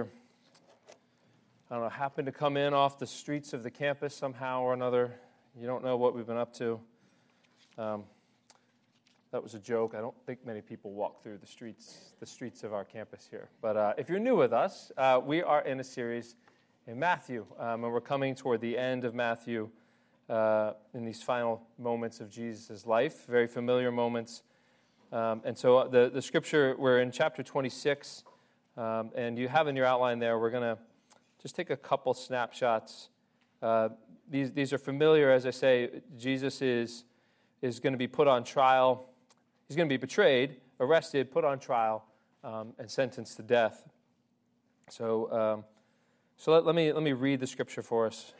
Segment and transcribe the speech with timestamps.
[0.00, 4.72] I don't know, happened to come in off the streets of the campus somehow or
[4.72, 5.14] another,
[5.58, 6.80] you don't know what we've been up to.
[7.76, 8.04] Um,
[9.30, 9.94] that was a joke.
[9.96, 13.48] I don't think many people walk through the streets, the streets of our campus here.
[13.60, 16.36] But uh, if you're new with us, uh, we are in a series
[16.86, 19.68] in Matthew, um, and we're coming toward the end of Matthew
[20.28, 24.42] uh, in these final moments of Jesus' life, very familiar moments.
[25.12, 28.24] Um, and so uh, the, the scripture, we're in chapter 26.
[28.76, 30.78] Um, and you have in your outline there, we're going to
[31.40, 33.08] just take a couple snapshots.
[33.60, 33.90] Uh,
[34.30, 35.90] these, these are familiar, as I say.
[36.16, 37.04] Jesus is,
[37.60, 39.08] is going to be put on trial.
[39.68, 42.04] He's going to be betrayed, arrested, put on trial,
[42.42, 43.88] um, and sentenced to death.
[44.88, 45.64] So, um,
[46.36, 48.32] so let, let, me, let me read the scripture for us.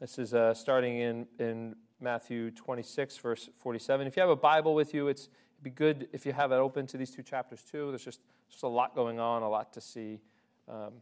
[0.00, 4.06] This is uh, starting in, in Matthew 26, verse 47.
[4.06, 6.56] If you have a Bible with you, it's, it'd be good if you have it
[6.56, 7.90] open to these two chapters too.
[7.90, 10.20] There's just just a lot going on, a lot to see.
[10.68, 10.94] Um,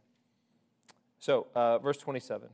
[1.19, 2.49] so, uh, verse 27.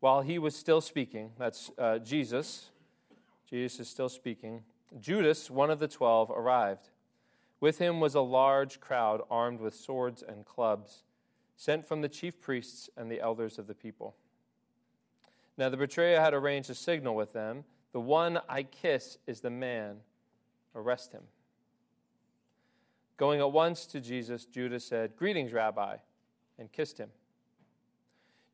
[0.00, 2.70] While he was still speaking, that's uh, Jesus,
[3.48, 4.62] Jesus is still speaking,
[5.00, 6.90] Judas, one of the twelve, arrived.
[7.60, 11.02] With him was a large crowd armed with swords and clubs,
[11.56, 14.14] sent from the chief priests and the elders of the people.
[15.56, 19.50] Now the betrayer had arranged a signal with them The one I kiss is the
[19.50, 19.96] man,
[20.78, 21.22] arrest him.
[23.16, 25.96] Going at once to Jesus, Judas said, Greetings, Rabbi,
[26.58, 27.10] and kissed him.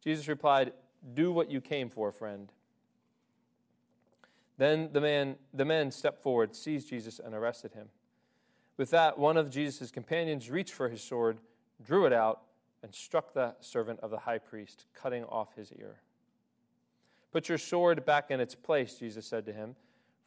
[0.03, 0.73] Jesus replied,
[1.15, 2.51] Do what you came for, friend.
[4.57, 7.89] Then the, man, the men stepped forward, seized Jesus, and arrested him.
[8.77, 11.39] With that, one of Jesus' companions reached for his sword,
[11.85, 12.43] drew it out,
[12.83, 16.01] and struck the servant of the high priest, cutting off his ear.
[17.33, 19.75] Put your sword back in its place, Jesus said to him,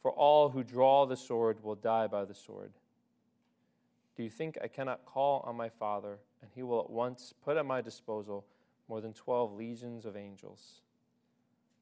[0.02, 2.72] for all who draw the sword will die by the sword.
[4.16, 7.56] Do you think I cannot call on my Father, and he will at once put
[7.56, 8.44] at my disposal
[8.88, 10.80] more than 12 legions of angels?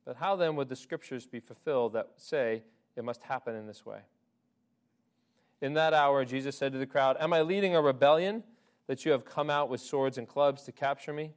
[0.04, 2.62] But how then would the scriptures be fulfilled that say
[2.94, 4.00] it must happen in this way?
[5.60, 8.44] In that hour, Jesus said to the crowd, Am I leading a rebellion
[8.86, 11.32] that you have come out with swords and clubs to capture me?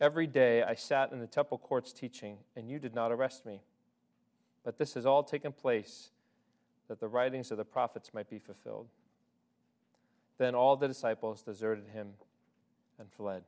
[0.00, 3.62] Every day I sat in the temple courts teaching, and you did not arrest me.
[4.64, 6.10] But this has all taken place
[6.88, 8.88] that the writings of the prophets might be fulfilled.
[10.38, 12.14] Then all the disciples deserted him
[12.98, 13.42] and fled.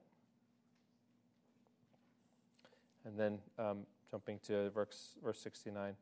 [3.05, 3.79] And then um,
[4.11, 5.95] jumping to verse, verse 69.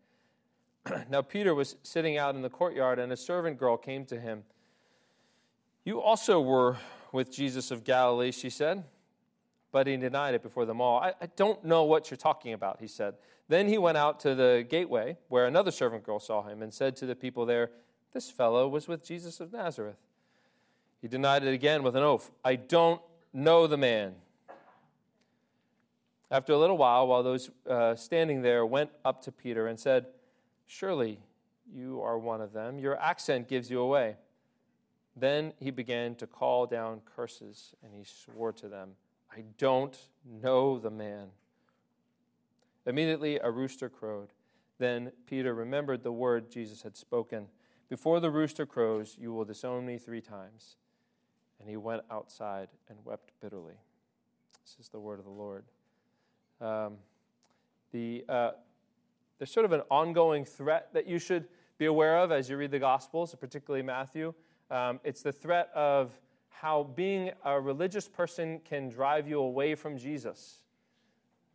[1.11, 4.43] now Peter was sitting out in the courtyard, and a servant girl came to him.
[5.85, 6.77] You also were
[7.13, 8.85] with Jesus of Galilee, she said.
[9.73, 10.99] But he denied it before them all.
[10.99, 13.15] I, I don't know what you're talking about, he said.
[13.51, 16.95] Then he went out to the gateway, where another servant girl saw him, and said
[16.99, 17.73] to the people there,
[18.13, 19.99] This fellow was with Jesus of Nazareth.
[21.03, 23.03] He denied it again with an oath I don't
[23.33, 24.15] know the man.
[26.31, 30.07] After a little while, while those uh, standing there went up to Peter and said,
[30.69, 31.19] Surely
[31.75, 32.79] you are one of them.
[32.79, 34.15] Your accent gives you away.
[35.17, 38.91] Then he began to call down curses, and he swore to them,
[39.37, 41.31] I don't know the man.
[42.87, 44.33] Immediately a rooster crowed.
[44.79, 47.49] Then Peter remembered the word Jesus had spoken
[47.89, 50.77] Before the rooster crows, you will disown me three times.
[51.61, 53.75] And he went outside and wept bitterly.
[54.65, 55.65] This is the word of the Lord.
[56.61, 56.97] Um,
[57.93, 58.53] the, uh,
[59.39, 62.71] there's sort of an ongoing threat that you should be aware of as you read
[62.71, 64.33] the Gospels, particularly Matthew.
[64.71, 66.13] Um, it's the threat of
[66.49, 70.60] how being a religious person can drive you away from Jesus.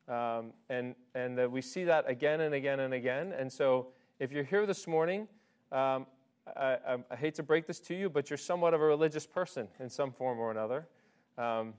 [0.07, 3.33] Um, and and we see that again and again and again.
[3.37, 3.87] And so
[4.19, 5.27] if you're here this morning,
[5.71, 6.05] um,
[6.55, 9.25] I, I, I, hate to break this to you, but you're somewhat of a religious
[9.25, 10.87] person in some form or another.
[11.37, 11.73] Um,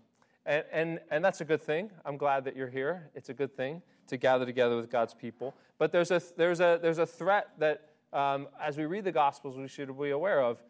[0.45, 1.91] and, and, and that's a good thing.
[2.05, 3.11] I'm glad that you're here.
[3.15, 5.55] It's a good thing to gather together with God's people.
[5.79, 9.57] But there's a, there's a, there's a threat that, um, as we read the Gospels,
[9.57, 10.63] we should be aware of.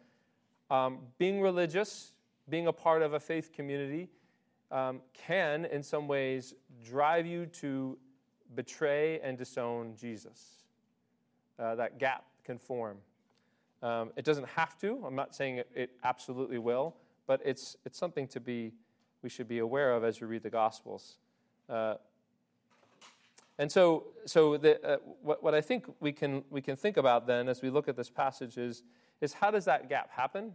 [0.69, 2.13] Um, being religious,
[2.49, 4.09] being a part of a faith community,
[4.71, 6.53] um, can, in some ways,
[6.83, 7.97] drive you to
[8.55, 10.63] betray and disown Jesus.
[11.59, 12.97] Uh, that gap can form.
[13.81, 15.03] Um, it doesn't have to.
[15.05, 16.95] I'm not saying it, it, absolutely will,
[17.27, 18.73] but it's, it's something to be,
[19.21, 21.17] we should be aware of as we read the Gospels.
[21.69, 21.95] Uh,
[23.59, 27.27] and so, so the, uh, what, what I think we can, we can think about
[27.27, 28.83] then as we look at this passage is,
[29.21, 30.53] is how does that gap happen?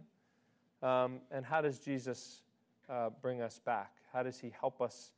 [0.81, 2.41] Um, and how does Jesus
[2.89, 4.02] uh, bring us back?
[4.13, 5.11] How does he help us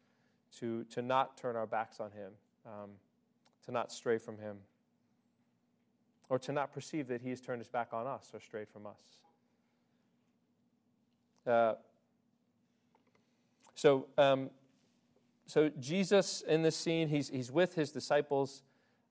[0.60, 2.32] to, to not turn our backs on him,
[2.66, 2.92] um,
[3.66, 4.58] to not stray from him?
[6.30, 8.88] or to not perceive that he has turned his back on us or strayed from
[8.88, 9.00] us.
[11.46, 11.76] Uh,
[13.78, 14.50] So, um,
[15.46, 18.64] so Jesus in this scene, he's, he's with his disciples,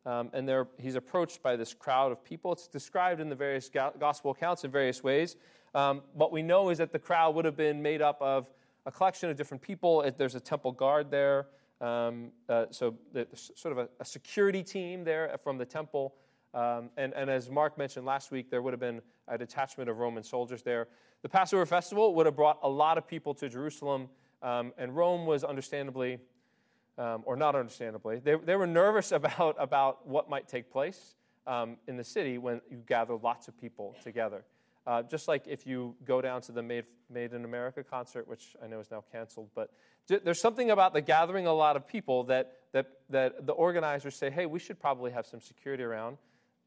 [0.07, 2.53] um, and he's approached by this crowd of people.
[2.53, 5.37] It's described in the various gospel accounts in various ways.
[5.75, 8.49] Um, what we know is that the crowd would have been made up of
[8.87, 10.11] a collection of different people.
[10.17, 11.47] There's a temple guard there,
[11.81, 12.95] um, uh, so
[13.35, 16.15] sort of a, a, security team there from the temple.
[16.53, 19.99] Um, and, and as Mark mentioned last week, there would have been a detachment of
[19.99, 20.89] Roman soldiers there.
[21.23, 24.09] The Passover festival would have brought a lot of people to Jerusalem,
[24.43, 26.19] um, and Rome was understandably,
[26.99, 31.17] um, or not understandably, they, they were nervous about, about what might take place
[31.47, 34.45] um, in the city when you gather lots of people together.
[34.87, 38.55] Uh, just like if you go down to the Made, Made in America concert, which
[38.63, 39.71] I know is now canceled, but
[40.07, 44.31] there's something about the gathering a lot of people that, that, that the organizers say,
[44.31, 46.19] hey, we should probably have some security around.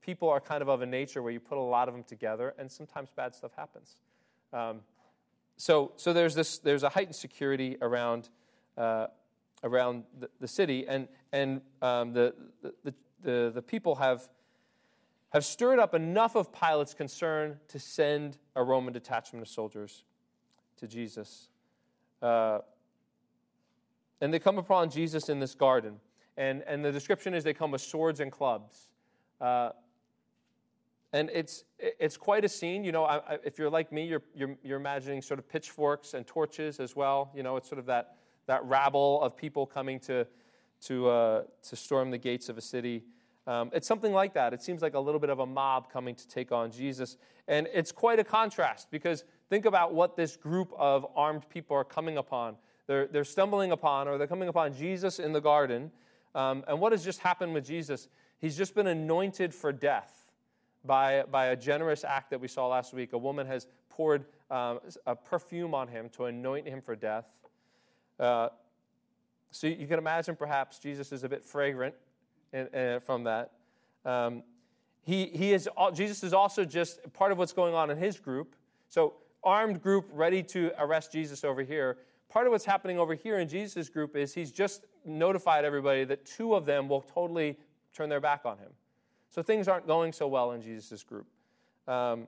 [0.02, 2.56] People are kind of of a nature where you put a lot of them together,
[2.58, 3.98] and sometimes bad stuff happens.
[4.52, 4.80] Um,
[5.58, 8.30] so, so there's, this, there's a heightened security around,
[8.78, 9.08] uh,
[9.64, 12.34] around the, the, city, and, and um, the,
[12.84, 14.28] the, the, the people have
[15.30, 20.04] have stirred up enough of Pilate's concern to send a Roman detachment of soldiers
[20.78, 21.50] to Jesus.
[22.22, 22.60] Uh,
[24.22, 26.00] and they come upon Jesus in this garden.
[26.38, 28.88] And, and the description is they come with swords and clubs.
[29.42, 29.72] Uh,
[31.14, 32.84] and it's, it's quite a scene.
[32.84, 36.14] You know, I, I, if you're like me, you're, you're, you're imagining sort of pitchforks
[36.14, 37.32] and torches as well.
[37.36, 40.28] You know, it's sort of that, that rabble of people coming to,
[40.86, 43.04] to, uh, to storm the gates of a city.
[43.48, 44.54] Um, it's something like that.
[44.54, 47.16] It seems like a little bit of a mob coming to take on Jesus.
[47.48, 51.86] And it's quite a contrast because think about what this group of armed people are
[51.86, 52.58] coming upon.
[52.88, 55.92] They're, they're stumbling upon, or they're coming upon Jesus in the garden.
[56.36, 58.10] Um, and what has just happened with Jesus?
[58.40, 60.30] He's just been anointed for death
[60.86, 63.14] by, by a generous act that we saw last week.
[63.14, 67.26] A woman has poured um, a perfume on him to anoint him for death.
[68.20, 68.50] Uh,
[69.52, 71.96] so you can imagine perhaps Jesus is a bit fragrant
[72.54, 73.52] in, from that.
[74.06, 74.44] Um,
[75.04, 78.56] he, he is, Jesus is also just part of what's going on in his group.
[78.90, 79.14] So,
[79.44, 81.98] armed group ready to arrest Jesus over here.
[82.30, 86.26] Part of what's happening over here in Jesus' group is he's just notified everybody that
[86.26, 87.58] two of them will totally
[87.94, 88.72] turn their back on him.
[89.30, 91.28] So things aren't going so well in Jesus' group.
[91.88, 92.28] Um,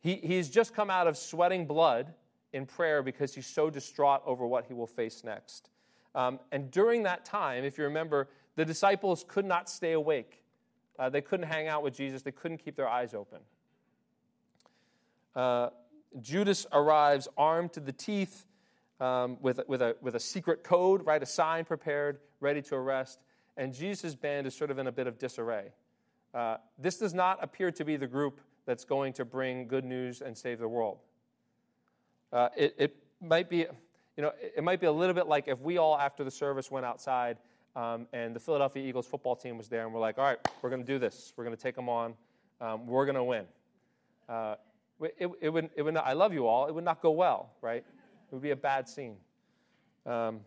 [0.00, 2.12] he, he's just come out of sweating blood
[2.52, 5.70] in prayer because he's so distraught over what he will face next.
[6.14, 10.42] Um, and during that time, if you remember, the disciples could not stay awake.
[10.98, 13.38] Uh, they couldn't hang out with Jesus, they couldn't keep their eyes open.
[15.34, 15.70] Uh,
[16.20, 18.44] Judas arrives armed to the teeth
[19.00, 21.22] um, with, with, a, with a secret code, right?
[21.22, 23.18] A sign prepared, ready to arrest.
[23.56, 25.72] And Jesus' band is sort of in a bit of disarray.
[26.34, 30.20] Uh, this does not appear to be the group that's going to bring good news
[30.20, 30.98] and save the world.
[32.32, 33.58] Uh, it, it might be,
[34.16, 36.70] you know, it might be a little bit like if we all, after the service,
[36.70, 37.38] went outside
[37.74, 40.70] um, and the Philadelphia Eagles football team was there, and we're like, all right, we're
[40.70, 41.32] going to do this.
[41.36, 42.14] We're going to take them on.
[42.60, 43.44] Um, we're going to win.
[44.28, 44.56] Uh,
[45.00, 46.66] it, it, would, it would not, I love you all.
[46.66, 47.84] It would not go well, right?
[47.84, 49.16] It would be a bad scene.
[50.06, 50.40] Um,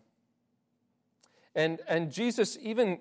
[1.54, 2.98] and, and Jesus even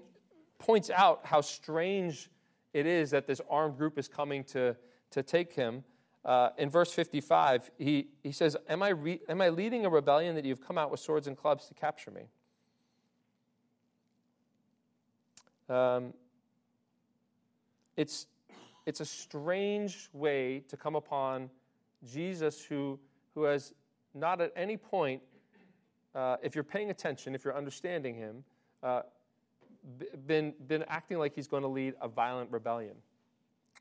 [0.57, 2.29] points out how strange
[2.73, 4.75] it is that this armed group is coming to,
[5.11, 5.83] to take him.
[6.23, 10.35] Uh, in verse 55, he, he says, am I, re- am I leading a rebellion
[10.35, 12.23] that you've come out with swords and clubs to capture me?
[15.69, 16.13] Um,
[17.97, 18.27] it's,
[18.85, 21.49] it's a strange way to come upon
[22.05, 22.99] Jesus who,
[23.33, 23.73] who has
[24.13, 25.21] not at any point,
[26.13, 28.43] uh, if you're paying attention, if you're understanding him,
[28.83, 29.01] uh,
[30.25, 32.95] been, been acting like he's going to lead a violent rebellion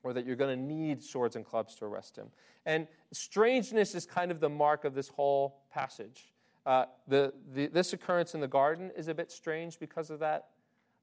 [0.02, 2.26] or that you're going to need swords and clubs to arrest him.
[2.66, 6.32] And strangeness is kind of the mark of this whole passage.
[6.66, 10.48] Uh, the, the, this occurrence in the garden is a bit strange because of that.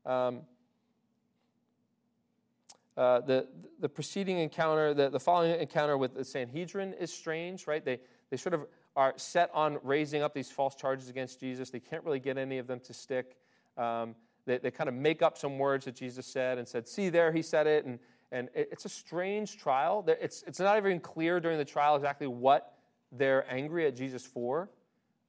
[0.05, 0.41] Um,
[3.01, 3.47] uh, the,
[3.79, 7.83] the preceding encounter, the, the following encounter with the Sanhedrin is strange, right?
[7.83, 11.71] They, they sort of are set on raising up these false charges against Jesus.
[11.71, 13.37] They can't really get any of them to stick.
[13.75, 14.13] Um,
[14.45, 17.31] they, they kind of make up some words that Jesus said and said, see there,
[17.31, 17.85] he said it.
[17.85, 17.97] And,
[18.31, 20.05] and it, it's a strange trial.
[20.21, 22.75] It's, it's not even clear during the trial exactly what
[23.11, 24.69] they're angry at Jesus for.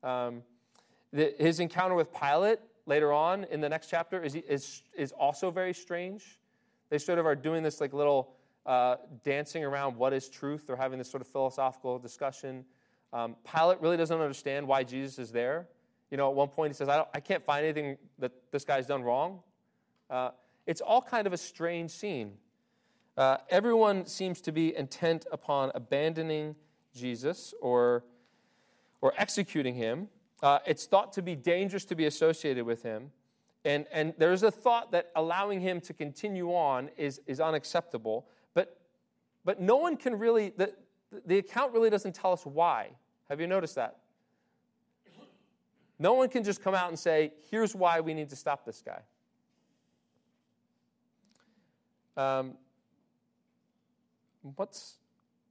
[0.02, 0.42] Um,
[1.10, 5.50] the, his encounter with Pilate later on in the next chapter is, is, is also
[5.50, 6.38] very strange.
[6.92, 8.34] They sort of are doing this like little
[8.66, 10.66] uh, dancing around what is truth.
[10.66, 12.66] They're having this sort of philosophical discussion.
[13.14, 15.68] Um, Pilate really doesn't understand why Jesus is there.
[16.10, 18.86] You know, at one point he says, I, I can't find anything that this guy's
[18.86, 19.40] done wrong.
[20.10, 20.32] Uh,
[20.66, 22.32] it's all kind of a strange scene.
[23.16, 26.54] Uh, everyone seems to be intent upon abandoning
[26.94, 28.04] Jesus or,
[29.00, 30.08] or executing him.
[30.42, 33.12] Uh, it's thought to be dangerous to be associated with him.
[33.64, 38.26] And, and there's a thought that allowing him to continue on is, is unacceptable.
[38.54, 38.78] But,
[39.44, 40.72] but no one can really, the,
[41.26, 42.90] the account really doesn't tell us why.
[43.28, 43.98] Have you noticed that?
[45.98, 48.82] No one can just come out and say, here's why we need to stop this
[48.84, 49.00] guy.
[52.16, 52.54] Um,
[54.56, 54.96] what's,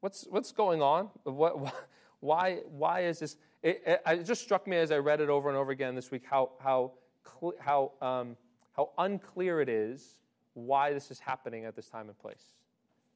[0.01, 1.09] what's, what's going on?
[1.23, 1.73] What,
[2.19, 3.37] why, why is this?
[3.63, 6.11] It, it, it, just struck me as I read it over and over again this
[6.11, 6.91] week how, how,
[7.59, 8.35] how, um,
[8.75, 10.17] how unclear it is
[10.53, 12.53] why this is happening at this time and place.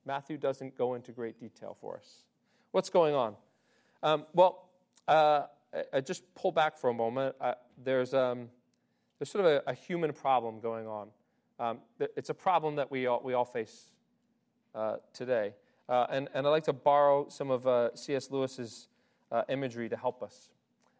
[0.06, 2.24] Matthew doesn't go into great detail for us.
[2.72, 3.36] What's going on?
[4.04, 4.70] Um, well,
[5.08, 5.44] uh,
[5.74, 7.36] I, I, just pull back for a moment.
[7.42, 8.50] Uh, there's, um,
[9.18, 11.10] there's sort of a, a, human problem going on.
[11.60, 13.92] Um, it's a problem that we all, we all face
[14.74, 15.54] uh, today.
[15.88, 18.30] Uh, and, and I'd like to borrow some of uh, C.S.
[18.32, 18.88] Lewis's
[19.50, 20.50] imagery to help us.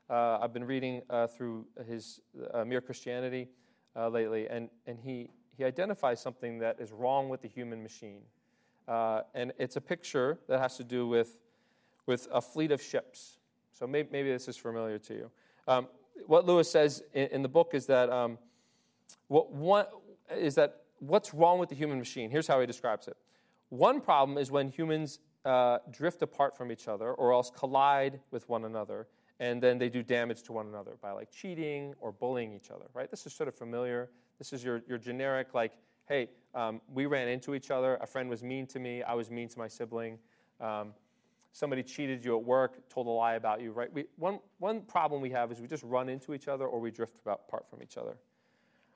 [0.10, 2.22] Uh, I've been reading uh, through his
[2.66, 3.50] Mere Christianity
[3.96, 8.22] lately, and, and he, he identifies something that is wrong with the human machine.
[8.88, 11.40] and it's a picture that has to do with,
[12.06, 13.38] with a fleet of ships.
[13.72, 15.32] So maybe, maybe this is familiar to you.
[15.68, 15.88] Um,
[16.28, 18.38] what Lewis says in, in, the book is that, um,
[19.28, 19.86] what, one,
[20.32, 22.30] is that what's wrong with the human machine?
[22.30, 23.18] Here's how he describes it.
[23.70, 28.48] One problem is when humans uh, drift apart from each other or else collide with
[28.48, 29.08] one another
[29.40, 32.86] and then they do damage to one another by like cheating or bullying each other
[32.94, 33.10] right?
[33.10, 34.10] This is sort of familiar.
[34.38, 35.74] This is your, your generic like
[36.08, 37.98] hey um, we ran into each other.
[38.02, 39.04] A friend was mean to me.
[39.04, 40.18] I was mean to my sibling.
[40.62, 40.94] Um,
[41.52, 43.92] somebody cheated you at work told a lie about you right?
[43.94, 46.92] We, one, one problem we have is we just run into each other or we
[46.92, 48.18] drift apart from each other.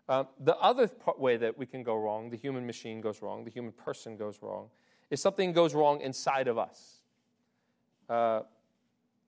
[0.08, 3.52] Um, the other way that we can go wrong the human machine goes wrong the
[3.52, 4.70] human person goes wrong
[5.10, 7.04] is something goes wrong inside of us.
[8.10, 8.42] Uh,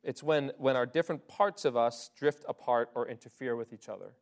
[0.04, 4.14] it's when, when our different parts of us drift apart or interfere with each other.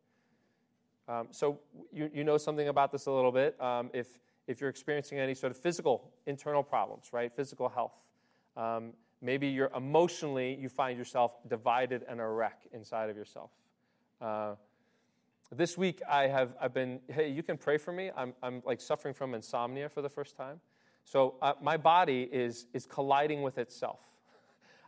[1.08, 1.58] Um, so
[1.92, 3.60] you, you know something about this a little bit.
[3.60, 4.06] Um, if,
[4.46, 7.94] if you're experiencing any sort of physical internal problems, right, physical health,
[8.56, 13.50] um, maybe you're emotionally, you find yourself divided and a wreck inside of yourself.
[14.20, 14.54] Uh,
[15.52, 18.10] this week I have I've been, hey, you can pray for me.
[18.16, 20.60] I'm, I'm like suffering from insomnia for the first time.
[21.04, 24.00] So uh, my body is, is colliding with itself.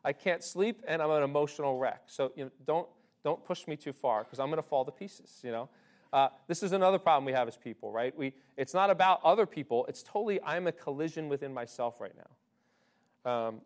[0.04, 2.02] I can't sleep and I'm an emotional wreck.
[2.06, 2.88] So you know, don't,
[3.24, 5.68] don't push me too far because I'm going to fall to pieces, you know.
[6.12, 8.16] Uh, this is another problem we have as people, right?
[8.16, 9.86] We, it's not about other people.
[9.86, 12.12] It's totally, I'm a collision within myself right
[13.24, 13.30] now.
[13.30, 13.60] Um,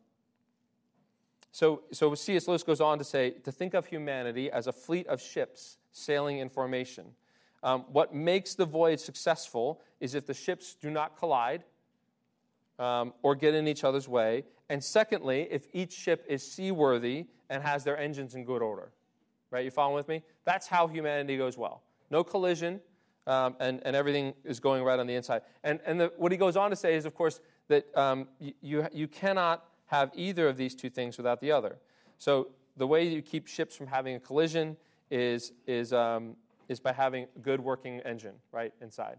[1.50, 2.46] so, so C.S.
[2.46, 6.38] Lewis goes on to say to think of humanity as a fleet of ships sailing
[6.38, 7.06] in formation.
[7.62, 11.64] Um, what makes the voyage successful is if the ships do not collide
[12.78, 14.44] um, or get in each other's way.
[14.68, 18.92] And secondly, if each ship is seaworthy and has their engines in good order.
[19.50, 19.64] Right?
[19.64, 20.22] You following with me?
[20.44, 21.82] That's how humanity goes well.
[22.10, 22.80] No collision,
[23.26, 25.42] um, and, and everything is going right on the inside.
[25.64, 28.28] And, and the, what he goes on to say is, of course, that um,
[28.60, 31.78] you, you cannot have either of these two things without the other.
[32.18, 34.76] So the way you keep ships from having a collision
[35.10, 36.36] is, is, um,
[36.68, 39.18] is by having a good working engine right inside.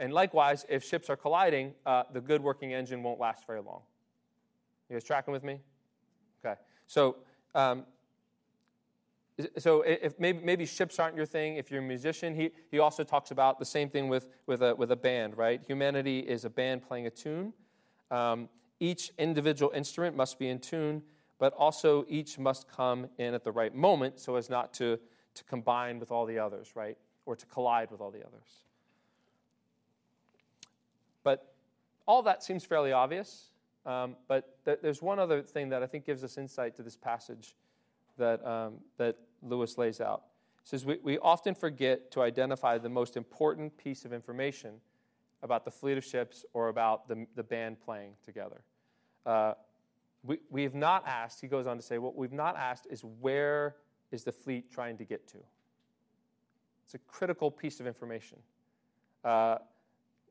[0.00, 3.82] And likewise, if ships are colliding, uh, the good working engine won't last very long.
[4.88, 5.60] You guys tracking with me?
[6.42, 6.58] Okay.
[6.86, 7.18] So,
[7.54, 7.84] um,
[9.58, 13.04] so if maybe, maybe ships aren't your thing, if you're a musician, he, he also
[13.04, 15.60] talks about the same thing with, with, a, with a band, right?
[15.66, 17.52] Humanity is a band playing a tune.
[18.10, 18.48] Um,
[18.80, 21.02] each individual instrument must be in tune,
[21.38, 24.98] but also each must come in at the right moment so as not to,
[25.34, 26.96] to combine with all the others, right?
[27.26, 28.64] Or to collide with all the others.
[31.22, 31.52] But
[32.10, 33.50] all that seems fairly obvious.
[33.86, 36.96] Um, but th- there's one other thing that I think gives us insight to this
[36.96, 37.54] passage
[38.18, 40.24] that, um, that Lewis lays out.
[40.64, 44.72] He says, we, we often forget to identify the most important piece of information
[45.40, 48.60] about the fleet of ships or about the, the band playing together.
[49.24, 49.54] Uh,
[50.24, 53.04] we, we have not asked, he goes on to say, what we've not asked is
[53.20, 53.76] where
[54.10, 55.38] is the fleet trying to get to?
[56.84, 58.38] It's a critical piece of information.
[59.24, 59.58] Uh,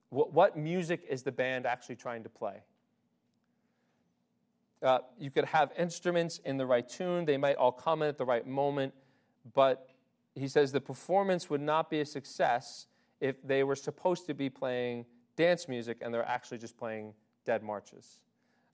[0.09, 2.63] what, what music is the band actually trying to play?
[4.81, 8.17] Uh, you could have instruments in the right tune, they might all come in at
[8.17, 8.93] the right moment,
[9.53, 9.89] but
[10.35, 12.87] he says the performance would not be a success
[13.19, 17.13] if they were supposed to be playing dance music and they're actually just playing
[17.45, 18.19] dead marches.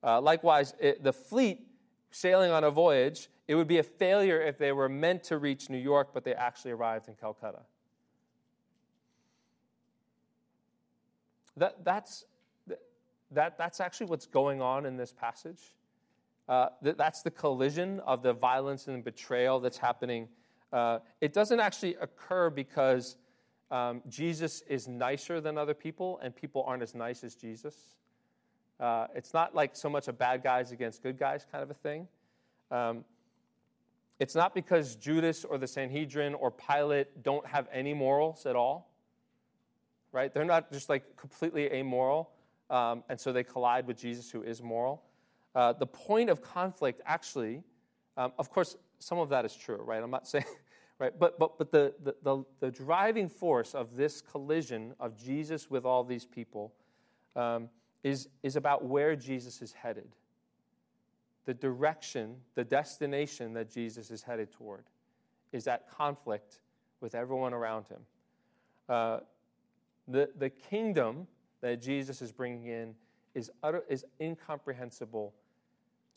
[0.04, 1.68] Uh, likewise, it, the fleet
[2.12, 5.70] sailing on a voyage, it would be a failure if they were meant to reach
[5.70, 7.62] New York, but they actually arrived in Calcutta.
[11.58, 12.26] That, that's,
[13.32, 15.76] that, that's actually what's going on in this passage.
[16.48, 20.28] Uh, that, that's the collision of the violence and betrayal that's happening
[20.76, 23.16] Uh, it doesn't actually occur because
[23.72, 27.76] um, Jesus is nicer than other people and people aren't as nice as Jesus.
[28.80, 31.74] Uh, it's not like so much a bad guys against good guys kind of a
[31.76, 32.08] thing.
[32.72, 33.06] Um,
[34.20, 38.92] it's not because Judas or the Sanhedrin or Pilate don't have any morals at all,
[40.16, 40.34] right?
[40.34, 42.32] They're not just like completely amoral,
[42.70, 45.04] um, and so they collide with Jesus, who is moral.
[45.54, 47.62] Uh, the point of conflict, actually,
[48.16, 50.02] um, of course, some of that is true, right?
[50.02, 50.46] I'm not saying,
[51.00, 51.12] right?
[51.20, 55.84] But, but, but the, the, the, the driving force of this collision of Jesus with
[55.86, 56.74] all these people
[57.36, 57.70] um,
[58.02, 60.16] is, is about where Jesus is headed.
[61.44, 64.86] The direction, the destination that Jesus is headed toward
[65.52, 66.62] is that conflict
[67.02, 68.00] with everyone around him.
[68.88, 69.20] Uh,
[70.08, 71.28] the, the kingdom
[71.62, 72.96] that Jesus is bringing in
[73.34, 75.34] is, utter, is incomprehensible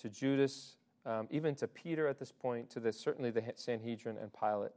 [0.01, 0.77] to Judas,
[1.07, 4.73] um, even to Peter at this point, to the, certainly the Sanhedrin and Pilate.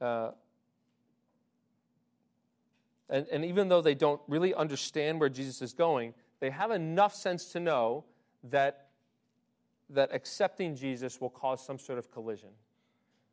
[0.00, 0.30] Uh,
[3.08, 7.14] and, and even though they don't really understand where Jesus is going, they have enough
[7.14, 8.04] sense to know
[8.44, 8.88] that,
[9.90, 12.48] that accepting Jesus will cause some sort of collision.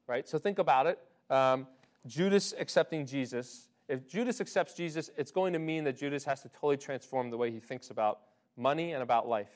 [0.05, 0.27] Right?
[0.27, 0.99] So think about it.
[1.29, 1.65] Um,
[2.07, 3.67] Judas accepting Jesus.
[3.87, 7.37] If Judas accepts Jesus, it's going to mean that Judas has to totally transform the
[7.37, 8.19] way he thinks about
[8.55, 9.51] money and about life.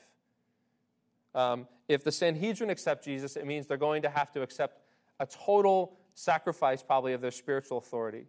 [1.34, 4.80] Um, if the Sanhedrin accept Jesus, it means they're going to have to accept
[5.20, 8.26] a total sacrifice, probably, of their spiritual authority.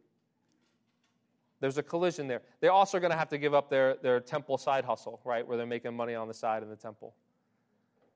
[1.59, 2.41] There's a collision there.
[2.59, 5.57] They're also going to have to give up their, their temple side hustle, right, where
[5.57, 7.15] they're making money on the side in the temple.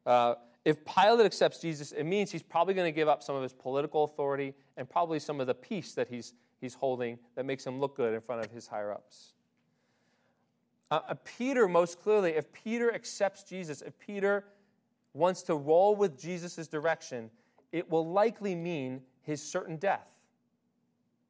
[0.05, 0.35] Uh,
[0.65, 3.53] if Pilate accepts Jesus, it means he's probably going to give up some of his
[3.53, 7.79] political authority and probably some of the peace that he's, he's holding that makes him
[7.79, 9.33] look good in front of his higher ups.
[10.91, 14.45] Uh, uh, Peter, most clearly, if Peter accepts Jesus, if Peter
[15.13, 17.29] wants to roll with Jesus' direction,
[17.71, 20.07] it will likely mean his certain death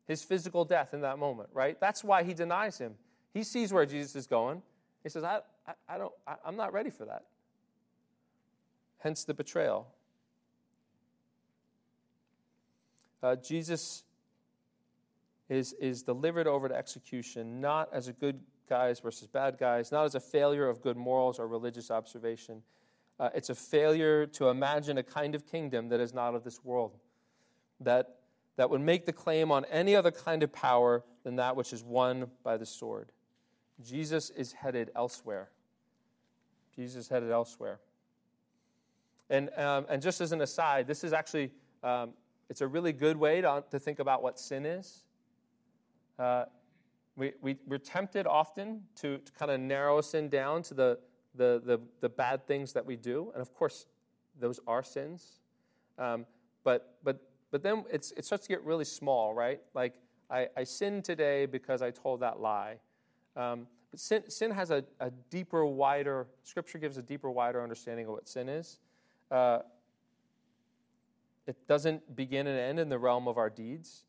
[0.10, 1.80] his physical death in that moment, right?
[1.80, 2.96] That's why he denies him.
[3.32, 4.64] He sees where Jesus is going.
[5.04, 7.26] He says, I, I, I don't, I, I'm not ready for that.
[9.00, 9.88] Hence the betrayal.
[13.22, 14.04] Uh, Jesus
[15.50, 20.06] is, is delivered over to execution not as a good guys versus bad guys, not
[20.06, 22.62] as a failure of good morals or religious observation.
[23.20, 26.64] Uh, it's a failure to imagine a kind of kingdom that is not of this
[26.64, 26.98] world,
[27.82, 28.16] that
[28.60, 31.82] that would make the claim on any other kind of power than that which is
[31.82, 33.10] won by the sword.
[33.82, 35.50] Jesus is headed elsewhere.
[36.76, 37.80] Jesus is headed elsewhere.
[39.30, 41.52] And, um, and just as an aside, this is actually,
[41.84, 42.12] um,
[42.50, 45.04] it's a really good way to, to think about what sin is.
[46.18, 46.46] Uh,
[47.16, 51.00] we, we, we're tempted often to, to kind of narrow sin down to the,
[51.36, 53.32] the, the, the, bad things that we do.
[53.34, 53.86] And of course,
[54.40, 55.40] those are sins.
[55.98, 56.26] Um,
[56.64, 59.60] but, but but then it's, it starts to get really small, right?
[59.74, 59.96] Like,
[60.30, 62.76] I, I sinned today because I told that lie.
[63.36, 68.06] Um, but sin, sin has a, a, deeper, wider, Scripture gives a deeper, wider understanding
[68.06, 68.80] of what sin is.
[69.32, 69.60] Uh,
[71.48, 74.04] it doesn't begin and end in the realm of our deeds.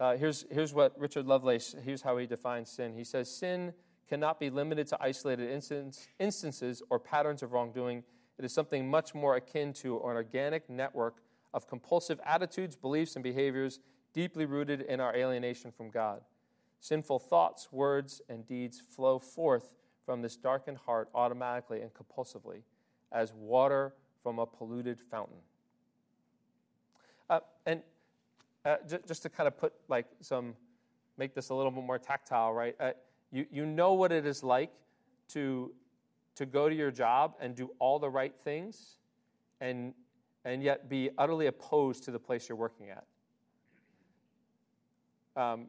[0.00, 2.92] Uh, here's, here's what Richard Lovelace, here's how he defines sin.
[2.94, 3.72] He says, Sin
[4.08, 8.02] cannot be limited to isolated instance, instances or patterns of wrongdoing.
[8.38, 13.22] It is something much more akin to an organic network of compulsive attitudes, beliefs, and
[13.22, 13.78] behaviors
[14.12, 16.22] deeply rooted in our alienation from God.
[16.80, 19.72] Sinful thoughts, words, and deeds flow forth
[20.04, 22.62] from this darkened heart automatically and compulsively
[23.14, 25.38] as water from a polluted fountain.
[27.30, 27.80] Uh, and
[28.66, 30.54] uh, j- just to kind of put like some,
[31.16, 32.76] make this a little bit more tactile, right?
[32.78, 32.90] Uh,
[33.32, 34.72] you, you know what it is like
[35.28, 35.72] to,
[36.34, 38.96] to go to your job and do all the right things
[39.60, 39.94] and
[40.44, 43.04] and yet be utterly opposed to the place you're working at.
[45.42, 45.68] Um,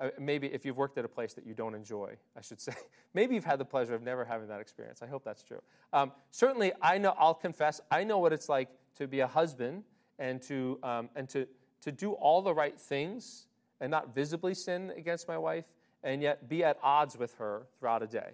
[0.00, 2.72] uh, maybe if you've worked at a place that you don't enjoy, I should say.
[3.14, 5.02] maybe you've had the pleasure of never having that experience.
[5.02, 5.60] I hope that's true.
[5.92, 7.14] Um, certainly, I know.
[7.18, 7.80] I'll confess.
[7.90, 9.84] I know what it's like to be a husband
[10.18, 11.46] and to um, and to
[11.82, 13.46] to do all the right things
[13.80, 15.64] and not visibly sin against my wife,
[16.02, 18.32] and yet be at odds with her throughout a day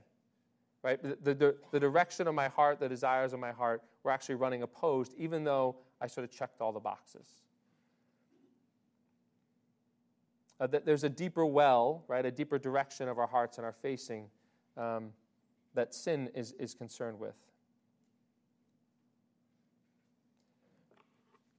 [0.87, 1.03] right?
[1.03, 4.63] The, the, the, direction of my heart, the desires of my heart were actually running
[4.63, 7.27] opposed, even though I sort of checked all the boxes.
[10.59, 13.73] Uh, that there's a deeper well, right, a deeper direction of our hearts and our
[13.73, 14.27] facing
[14.77, 15.11] um,
[15.75, 17.35] that sin is, is concerned with.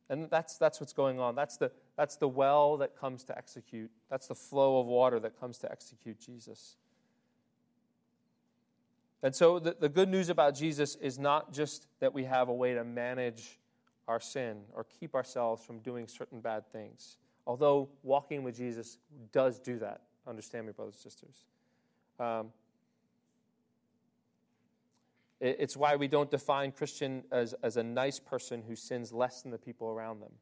[0.10, 1.36] And that's, that's what's going on.
[1.36, 3.92] That's the, that's the well that comes to execute.
[4.10, 6.78] That's the flow of water that comes to execute Jesus.
[9.22, 12.54] And so the, the good news about Jesus is not just that we have a
[12.54, 13.60] way to manage
[14.08, 17.18] our sin or keep ourselves from doing certain bad things.
[17.48, 18.98] Although walking with Jesus
[19.32, 20.02] does do that.
[20.28, 21.46] Understand me, brothers and sisters.
[22.20, 22.52] Um,
[25.40, 29.42] it, it's why we don't define Christian as, as a nice person who sins less
[29.44, 30.34] than the people around them.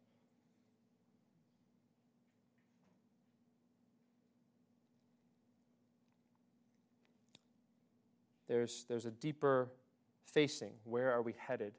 [8.47, 9.69] There's, there's a deeper
[10.25, 10.71] facing.
[10.85, 11.73] Where are we headed?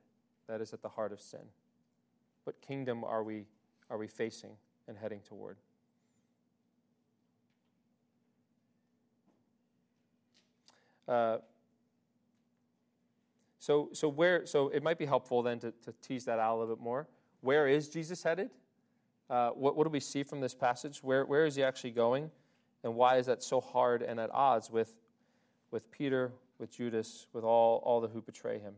[0.47, 1.41] That is at the heart of sin.
[2.45, 3.47] What kingdom are we,
[3.91, 4.53] are we facing
[4.89, 5.57] and heading toward?
[11.09, 11.39] Uh,
[13.59, 14.47] so, so where?
[14.47, 17.07] So it might be helpful then to, to tease that out a little bit more.
[17.41, 18.51] Where is Jesus headed?
[19.29, 21.03] Uh, what, what do we see from this passage?
[21.03, 22.31] Where, where is he actually going?
[22.85, 24.95] And why is that so hard and at odds with,
[25.71, 28.75] with Peter, with Judas, with all, all the who betray him?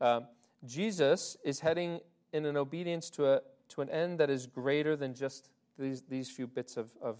[0.00, 0.26] Um,
[0.66, 2.00] Jesus is heading
[2.32, 6.30] in an obedience to, a, to an end that is greater than just these, these
[6.30, 7.18] few bits of, of,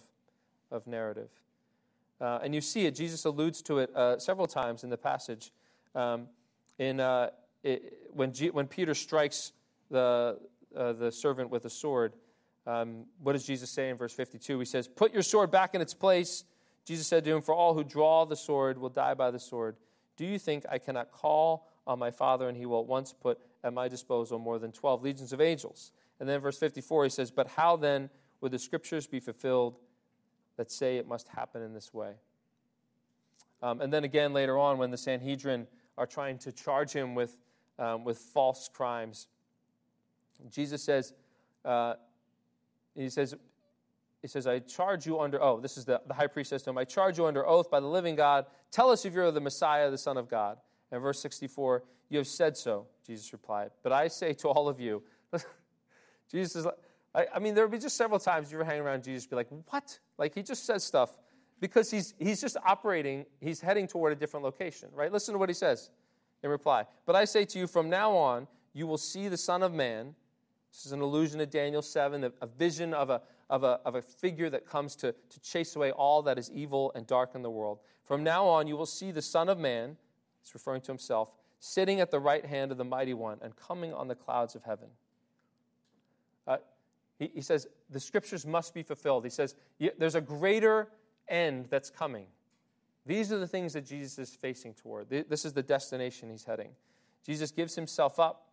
[0.71, 1.31] of narrative.
[2.21, 5.53] Uh, and you see it, Jesus alludes to it uh, several times in the passage.
[5.95, 6.27] Um,
[6.79, 7.31] in, uh,
[7.63, 9.53] it, when, G, when Peter strikes
[9.91, 10.39] the,
[10.77, 12.15] uh, the servant with a sword,
[12.67, 14.59] um, what does Jesus say in verse 52?
[14.59, 16.45] He says, Put your sword back in its place.
[16.85, 19.77] Jesus said to him, For all who draw the sword will die by the sword.
[20.17, 23.39] Do you think I cannot call on my Father, and he will at once put
[23.65, 25.93] at my disposal more than 12 legions of angels?
[26.21, 29.77] And then verse 54, he says, But how then would the scriptures be fulfilled
[30.57, 32.13] that say it must happen in this way?
[33.63, 35.67] Um, and then again later on, when the Sanhedrin
[35.99, 37.37] are trying to charge him with,
[37.79, 39.27] um, with false crimes.
[40.49, 41.13] Jesus says,
[41.65, 41.95] uh,
[42.95, 43.35] he says,
[44.23, 46.79] he says, I charge you under, oh, this is the, the high priest system.
[46.79, 48.47] I charge you under oath by the living God.
[48.71, 50.59] Tell us if you're the Messiah, the Son of God.
[50.91, 53.71] And verse 64, you have said so, Jesus replied.
[53.83, 55.03] But I say to all of you,
[56.31, 56.67] Jesus is,
[57.15, 59.37] I, I mean, there would be just several times you were hanging around Jesus, be
[59.37, 59.99] like, what?
[60.19, 61.17] Like, he just says stuff
[61.61, 65.13] because he's, he's just operating, he's heading toward a different location, right?
[65.13, 65.91] Listen to what he says
[66.43, 66.85] in reply.
[67.07, 70.15] But I say to you, from now on, you will see the Son of Man.
[70.71, 73.95] This is an allusion to Daniel 7, a, a vision of a, of, a, of
[73.95, 77.43] a figure that comes to, to chase away all that is evil and dark in
[77.43, 77.81] the world.
[78.05, 79.97] From now on, you will see the Son of Man,
[80.43, 83.93] he's referring to himself, sitting at the right hand of the Mighty One and coming
[83.93, 84.89] on the clouds of heaven.
[87.19, 89.25] He, he says, the scriptures must be fulfilled.
[89.25, 89.55] He says,
[89.99, 90.89] there's a greater
[91.29, 92.27] end that's coming.
[93.07, 95.09] These are the things that Jesus is facing toward.
[95.09, 96.71] This is the destination he's heading.
[97.27, 98.49] Jesus gives himself up.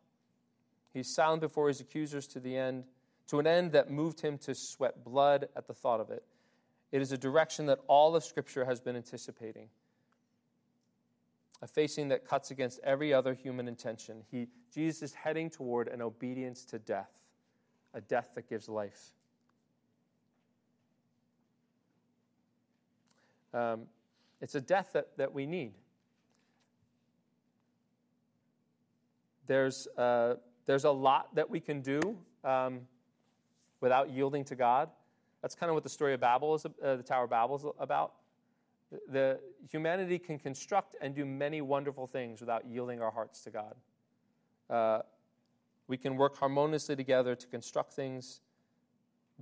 [0.93, 2.85] He's silent before his accusers to the end,
[3.27, 6.23] to an end that moved him to sweat blood at the thought of it.
[6.91, 9.67] It is a direction that all of Scripture has been anticipating.
[11.61, 14.23] A facing that cuts against every other human intention.
[14.31, 17.11] He, Jesus is heading toward an obedience to death,
[17.95, 19.11] a death that gives life.
[23.53, 23.83] Um,
[24.41, 25.71] it's a death that, that we need.
[29.47, 32.81] There's, uh, there's a lot that we can do um,
[33.79, 34.89] without yielding to God.
[35.41, 37.65] That's kind of what the story of Babel is, uh, the Tower of Babel is
[37.79, 38.13] about.
[39.09, 39.39] The,
[39.71, 43.75] humanity can construct and do many wonderful things without yielding our hearts to God.
[44.69, 45.01] Uh,
[45.87, 48.41] we can work harmoniously together to construct things,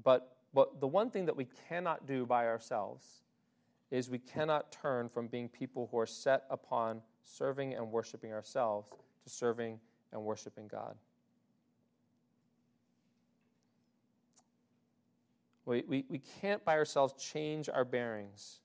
[0.04, 3.22] but, but the one thing that we cannot do by ourselves
[3.92, 8.90] is we cannot turn from being people who are set upon serving and worshiping ourselves
[9.24, 9.80] to serving
[10.12, 10.96] and worshiping God.
[15.66, 18.60] We, we, we can't by ourselves change our bearings.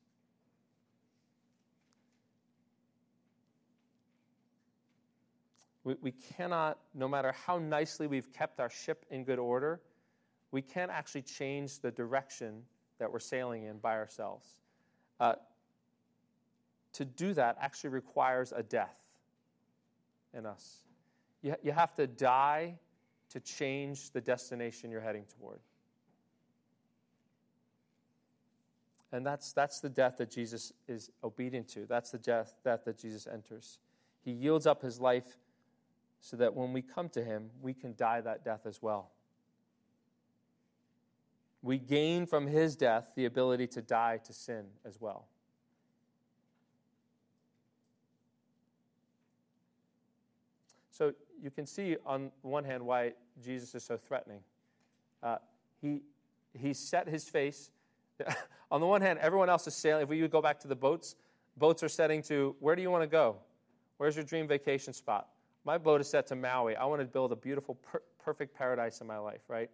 [5.88, 9.80] We, we cannot, no matter how nicely we've kept our ship in good order,
[10.50, 12.64] we can't actually change the direction
[12.98, 14.46] that we're sailing in by ourselves.
[15.18, 15.36] Uh,
[16.92, 18.98] to do that actually requires a death
[20.34, 20.80] in us.
[21.40, 22.78] You, you have to die
[23.30, 25.60] to change the destination you're heading toward.
[29.10, 31.86] And that's, that's the death that Jesus is obedient to.
[31.86, 33.78] That's the death, death that Jesus enters.
[34.22, 35.38] He yields up his life
[36.20, 39.10] so that when we come to him, we can die that death as well.
[41.62, 45.26] We gain from his death the ability to die to sin as well.
[50.90, 54.40] So you can see on one hand why Jesus is so threatening.
[55.22, 55.36] Uh,
[55.80, 56.02] he,
[56.52, 57.70] he set his face.
[58.70, 60.02] on the one hand, everyone else is sailing.
[60.02, 61.14] If we would go back to the boats,
[61.56, 63.36] boats are setting to where do you want to go?
[63.98, 65.28] Where's your dream vacation spot?
[65.68, 66.76] My boat is set to Maui.
[66.76, 69.68] I want to build a beautiful, per- perfect paradise in my life, right?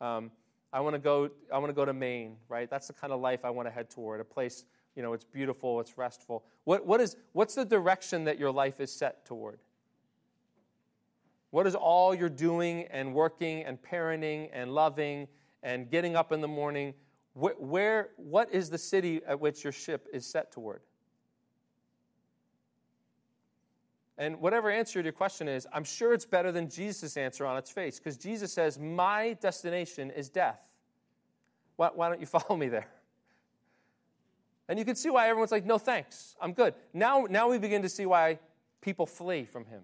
[0.00, 0.30] Um,
[0.72, 1.30] I want to go.
[1.52, 2.70] I want to go to Maine, right?
[2.70, 4.20] That's the kind of life I want to head toward.
[4.20, 6.44] A place, you know, it's beautiful, it's restful.
[6.62, 9.58] What, what is, what's the direction that your life is set toward?
[11.50, 15.26] What is all you're doing and working and parenting and loving
[15.64, 16.94] and getting up in the morning?
[17.32, 20.82] Where, where what is the city at which your ship is set toward?
[24.22, 27.56] And whatever answer to your question is, I'm sure it's better than Jesus' answer on
[27.56, 30.60] its face because Jesus says, My destination is death.
[31.74, 32.86] Why, why don't you follow me there?
[34.68, 36.74] And you can see why everyone's like, No, thanks, I'm good.
[36.94, 38.38] Now, now we begin to see why
[38.80, 39.82] people flee from him.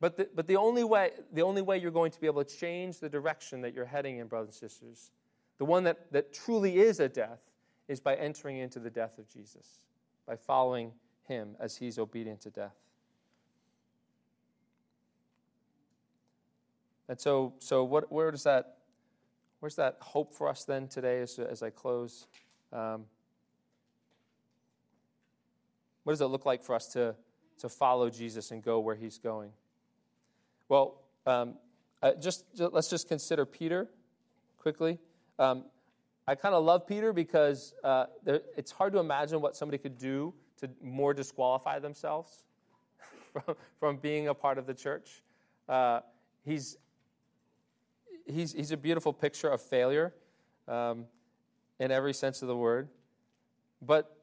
[0.00, 2.56] But the, but the only way the only way you're going to be able to
[2.56, 5.12] change the direction that you're heading in, brothers and sisters,
[5.58, 7.38] the one that, that truly is a death,
[7.86, 9.78] is by entering into the death of Jesus,
[10.26, 10.90] by following
[11.28, 12.76] him as he's obedient to death.
[17.08, 18.78] And so, so what, where does that,
[19.60, 22.26] where's that hope for us then today as, as I close?
[22.72, 23.04] Um,
[26.02, 27.14] what does it look like for us to,
[27.58, 29.50] to follow Jesus and go where he's going?
[30.68, 31.54] Well, um,
[32.02, 33.88] uh, just, just, let's just consider Peter
[34.58, 34.98] quickly.
[35.38, 35.64] Um,
[36.26, 39.96] I kind of love Peter because uh, there, it's hard to imagine what somebody could
[39.96, 42.44] do to more disqualify themselves
[43.32, 45.22] from, from being a part of the church.
[45.68, 46.00] Uh,
[46.44, 46.76] he's,
[48.26, 50.14] he's, he's a beautiful picture of failure
[50.68, 51.06] um,
[51.78, 52.88] in every sense of the word.
[53.82, 54.16] But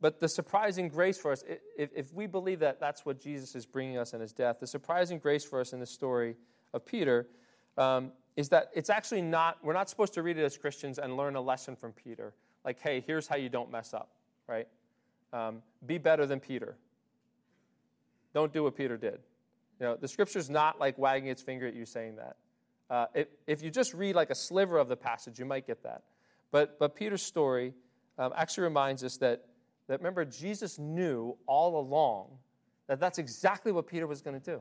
[0.00, 1.44] but the surprising grace for us,
[1.76, 4.66] if, if we believe that that's what Jesus is bringing us in his death, the
[4.66, 6.36] surprising grace for us in the story
[6.72, 7.28] of Peter
[7.76, 11.16] um, is that it's actually not, we're not supposed to read it as Christians and
[11.16, 12.32] learn a lesson from Peter.
[12.64, 14.10] Like, hey, here's how you don't mess up,
[14.46, 14.66] right?
[15.32, 16.76] Um, be better than Peter.
[18.34, 19.18] Don't do what Peter did.
[19.78, 22.36] You know, the scripture's not like wagging its finger at you saying that.
[22.88, 25.82] Uh, if, if you just read like a sliver of the passage, you might get
[25.84, 26.02] that.
[26.50, 27.72] But, but Peter's story
[28.18, 29.44] um, actually reminds us that
[29.90, 32.28] that remember, Jesus knew all along
[32.86, 34.60] that that's exactly what Peter was going to do.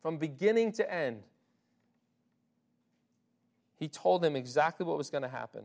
[0.00, 1.24] From beginning to end,
[3.80, 5.62] he told him exactly what was going to happen.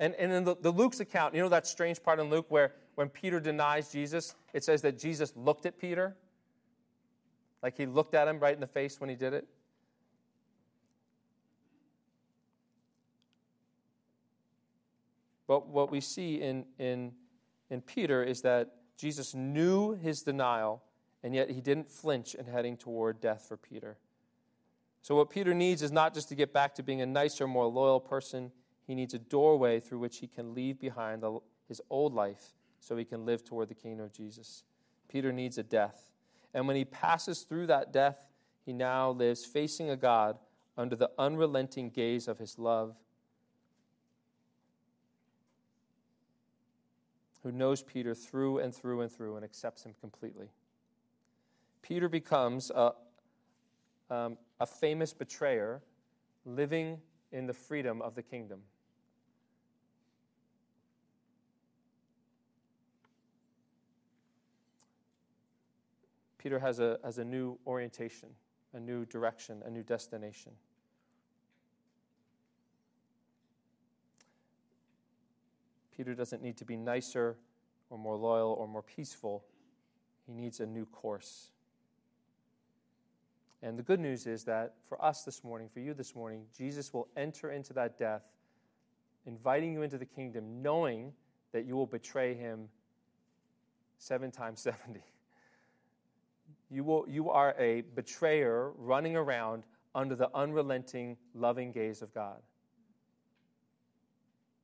[0.00, 2.72] And, and in the, the, Luke's account, you know that strange part in Luke where
[2.94, 6.16] when Peter denies Jesus, it says that Jesus looked at Peter?
[7.62, 9.48] Like he looked at him right in the face when he did it?
[15.48, 17.12] But what we see in, in,
[17.70, 20.82] in Peter is that Jesus knew his denial,
[21.22, 23.96] and yet he didn't flinch in heading toward death for Peter.
[25.00, 27.66] So, what Peter needs is not just to get back to being a nicer, more
[27.66, 28.52] loyal person,
[28.88, 32.96] he needs a doorway through which he can leave behind the, his old life so
[32.96, 34.64] he can live toward the kingdom of Jesus.
[35.08, 36.10] Peter needs a death.
[36.54, 38.30] And when he passes through that death,
[38.64, 40.38] he now lives facing a God
[40.78, 42.96] under the unrelenting gaze of his love
[47.42, 50.48] who knows Peter through and through and through and accepts him completely.
[51.82, 52.92] Peter becomes a,
[54.10, 55.82] um, a famous betrayer
[56.46, 56.98] living
[57.32, 58.60] in the freedom of the kingdom.
[66.38, 68.28] Peter has a, has a new orientation,
[68.72, 70.52] a new direction, a new destination.
[75.96, 77.36] Peter doesn't need to be nicer
[77.90, 79.44] or more loyal or more peaceful.
[80.26, 81.50] He needs a new course.
[83.62, 86.92] And the good news is that for us this morning, for you this morning, Jesus
[86.94, 88.22] will enter into that death,
[89.26, 91.12] inviting you into the kingdom, knowing
[91.50, 92.68] that you will betray him
[93.98, 95.00] seven times 70.
[96.70, 102.40] You, will, you are a betrayer running around under the unrelenting, loving gaze of God.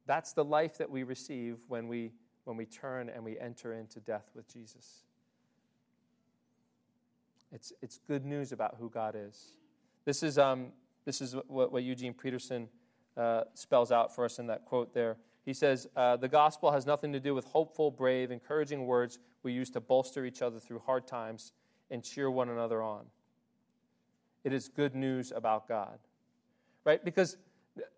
[0.07, 2.12] That's the life that we receive when we,
[2.45, 5.05] when we turn and we enter into death with Jesus.
[7.53, 9.53] It's, it's good news about who God is.
[10.05, 10.73] This is, um,
[11.07, 12.69] this is what, what Eugene Peterson
[13.17, 15.17] uh, spells out for us in that quote there.
[15.45, 19.53] He says, uh, The gospel has nothing to do with hopeful, brave, encouraging words we
[19.53, 21.53] use to bolster each other through hard times
[21.90, 23.05] and cheer one another on.
[24.44, 25.99] It is good news about God.
[26.85, 27.03] Right?
[27.05, 27.37] Because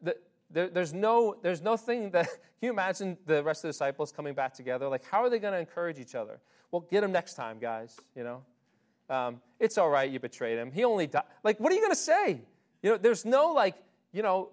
[0.00, 0.16] the,
[0.50, 4.34] there, there's, no, there's nothing that, can you imagine the rest of the disciples coming
[4.34, 4.88] back together?
[4.88, 6.38] Like, how are they going to encourage each other?
[6.70, 8.42] Well, get him next time, guys, you know?
[9.08, 10.72] Um, it's all right, you betrayed him.
[10.72, 11.24] He only died.
[11.44, 12.40] Like, what are you going to say?
[12.82, 13.76] You know, there's no, like,
[14.12, 14.50] you know,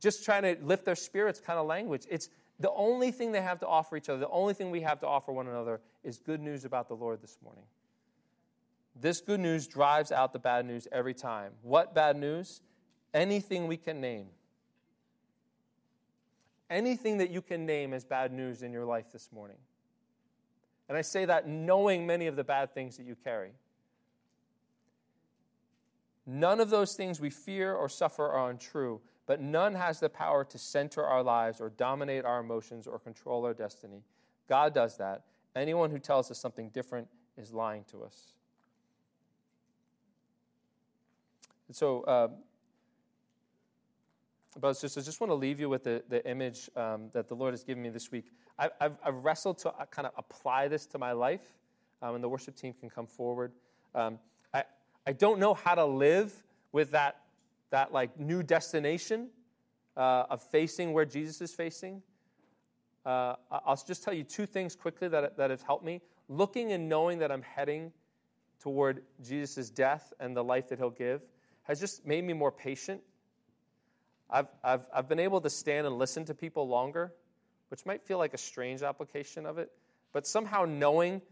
[0.00, 2.04] just trying to lift their spirits kind of language.
[2.10, 2.28] It's
[2.60, 5.06] the only thing they have to offer each other, the only thing we have to
[5.06, 7.64] offer one another is good news about the Lord this morning.
[8.98, 11.52] This good news drives out the bad news every time.
[11.62, 12.62] What bad news?
[13.12, 14.26] Anything we can name.
[16.70, 19.58] Anything that you can name as bad news in your life this morning.
[20.88, 23.50] And I say that knowing many of the bad things that you carry.
[26.24, 30.44] None of those things we fear or suffer are untrue, but none has the power
[30.44, 34.02] to center our lives or dominate our emotions or control our destiny.
[34.48, 35.22] God does that.
[35.54, 38.35] Anyone who tells us something different is lying to us.
[41.68, 42.28] And so, uh,
[44.62, 47.34] and sisters, I just want to leave you with the, the image um, that the
[47.34, 48.32] Lord has given me this week.
[48.58, 51.42] I, have I've wrestled to uh, kind of apply this to my life,
[52.00, 53.52] um, and the worship team can come forward.
[53.94, 54.18] Um,
[54.54, 54.64] I,
[55.06, 56.32] I don't know how to live
[56.72, 57.20] with that,
[57.70, 59.28] that like new destination
[59.96, 62.02] uh, of facing where Jesus is facing.
[63.04, 66.00] Uh, I'll just tell you two things quickly that, that have helped me.
[66.28, 67.92] Looking and knowing that I'm heading
[68.58, 71.22] toward Jesus' death and the life that he'll give
[71.66, 73.00] has just made me more patient.
[74.30, 77.12] I've, I've, I've been able to stand and listen to people longer,
[77.68, 79.70] which might feel like a strange application of it,
[80.12, 81.22] but somehow knowing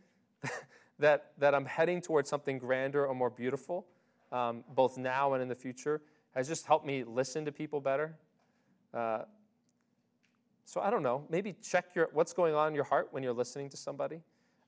[0.99, 3.87] that, that I'm heading towards something grander or more beautiful,
[4.33, 6.03] um, both now and in the future,
[6.35, 8.16] has just helped me listen to people better.
[8.92, 9.23] Uh,
[10.64, 11.25] so I don't know.
[11.29, 14.20] Maybe check your, what's going on in your heart when you're listening to somebody.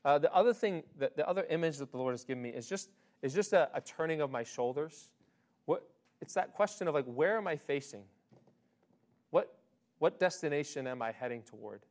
[0.04, 2.68] Uh, the other thing, that, the other image that the Lord has given me is
[2.68, 2.90] just,
[3.22, 5.10] is just a, a turning of my shoulders.
[6.20, 8.02] It's that question of like, where am I facing?
[9.30, 9.54] What,
[9.98, 11.82] what destination am I heading toward?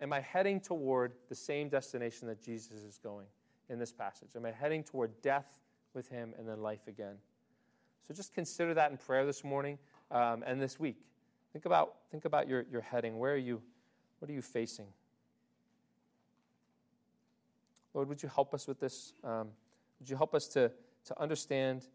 [0.00, 3.26] Am I heading toward the same destination that Jesus is going
[3.68, 4.28] in this passage?
[4.36, 5.60] Am I heading toward death
[5.92, 7.16] with him and then life again?
[8.06, 9.78] So just consider that in prayer this morning
[10.10, 10.98] um, and this week.
[11.52, 13.18] Think about, think about your, your heading.
[13.18, 13.60] Where are you?
[14.20, 14.86] What are you facing?
[17.92, 19.12] Lord, would you help us with this?
[19.24, 19.48] Um,
[19.98, 20.70] would you help us to,
[21.06, 21.86] to understand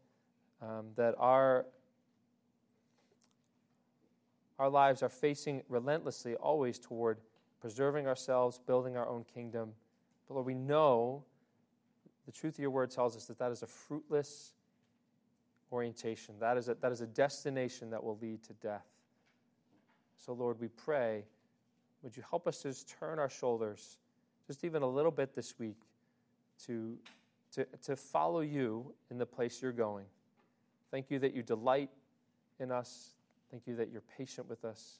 [0.61, 1.65] um, that our,
[4.59, 7.19] our lives are facing relentlessly always toward
[7.59, 9.71] preserving ourselves, building our own kingdom.
[10.27, 11.23] But Lord, we know
[12.25, 14.53] the truth of your word tells us that that is a fruitless
[15.71, 16.35] orientation.
[16.39, 18.85] That is a, that is a destination that will lead to death.
[20.17, 21.23] So, Lord, we pray,
[22.03, 23.97] would you help us to just turn our shoulders
[24.47, 25.77] just even a little bit this week
[26.65, 26.97] to,
[27.53, 30.05] to, to follow you in the place you're going.
[30.91, 31.89] Thank you that you delight
[32.59, 33.13] in us.
[33.51, 34.99] Thank you that you're patient with us.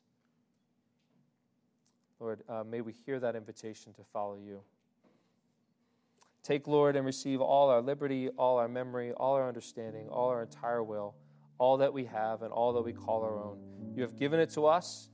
[2.20, 4.62] Lord, uh, may we hear that invitation to follow you.
[6.44, 10.44] Take, Lord, and receive all our liberty, all our memory, all our understanding, all our
[10.44, 11.14] entire will,
[11.58, 13.60] all that we have, and all that we call our own.
[13.96, 15.10] You have given it to us.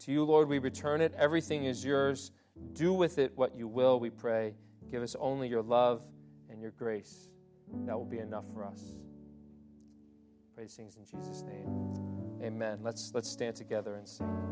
[0.00, 1.14] To you, Lord, we return it.
[1.16, 2.32] Everything is yours.
[2.74, 4.54] Do with it what you will, we pray.
[4.90, 6.02] Give us only your love
[6.50, 7.30] and your grace.
[7.86, 8.82] That will be enough for us.
[10.58, 12.42] Pray these things in Jesus' name.
[12.42, 12.80] Amen.
[12.82, 14.48] Let's, let's stand together and sing.